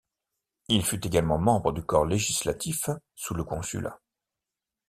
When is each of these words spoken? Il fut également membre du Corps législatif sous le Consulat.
Il 0.67 0.83
fut 0.83 1.05
également 1.05 1.37
membre 1.37 1.71
du 1.73 1.83
Corps 1.83 2.07
législatif 2.07 2.89
sous 3.13 3.35
le 3.35 3.43
Consulat. 3.43 3.99